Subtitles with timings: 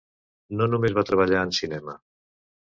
[0.61, 1.99] No només va treballar en cinema.